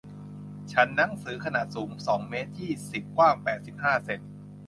[0.71, 4.19] ชั้นหนังสือขนาดสูงสองเมตรยี่สิบ กว้างแปดสิบห้าเซ็น